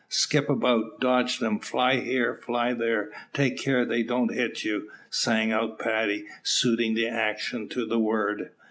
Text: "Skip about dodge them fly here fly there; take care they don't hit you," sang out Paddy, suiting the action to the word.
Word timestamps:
"Skip 0.09 0.49
about 0.49 0.99
dodge 0.99 1.37
them 1.37 1.59
fly 1.59 1.97
here 1.99 2.33
fly 2.33 2.73
there; 2.73 3.11
take 3.33 3.59
care 3.59 3.85
they 3.85 4.01
don't 4.01 4.33
hit 4.33 4.63
you," 4.63 4.89
sang 5.11 5.51
out 5.51 5.77
Paddy, 5.77 6.25
suiting 6.41 6.95
the 6.95 7.07
action 7.07 7.69
to 7.69 7.85
the 7.85 7.99
word. 7.99 8.49